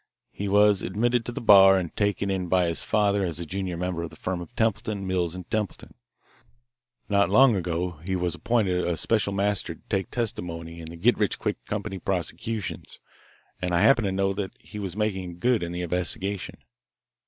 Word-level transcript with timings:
He 0.31 0.47
was 0.47 0.81
admitted 0.81 1.25
to 1.27 1.31
the 1.31 1.39
bar 1.41 1.77
and 1.77 1.95
taken 1.95 2.31
in 2.31 2.47
by 2.47 2.65
his 2.65 2.81
father 2.81 3.23
as 3.23 3.37
junior 3.45 3.77
member 3.77 4.01
of 4.01 4.09
the 4.09 4.15
firm 4.15 4.41
of 4.41 4.49
Templeton, 4.55 5.05
Mills 5.05 5.37
& 5.45 5.51
Templeton. 5.51 5.93
Not 7.07 7.29
long 7.29 7.55
ago 7.55 7.99
he 8.03 8.15
was 8.15 8.33
appointed 8.33 8.83
a 8.83 8.97
special 8.97 9.31
master 9.31 9.75
to 9.75 9.81
take 9.89 10.09
testimony 10.09 10.79
in 10.79 10.87
the 10.87 10.95
get 10.95 11.19
rich 11.19 11.37
quick 11.37 11.63
company 11.65 11.99
prosecutions, 11.99 12.97
and 13.61 13.75
I 13.75 13.81
happen 13.83 14.03
to 14.05 14.11
know 14.11 14.33
that 14.33 14.53
he 14.59 14.79
was 14.79 14.97
making 14.97 15.37
good 15.37 15.61
in 15.61 15.71
the 15.71 15.83
investigation." 15.83 16.57